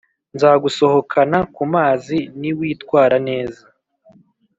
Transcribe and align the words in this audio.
Nzagusohokana 0.35 1.37
kumazi 1.55 2.17
niwitwara 2.39 3.15
neza 3.29 3.63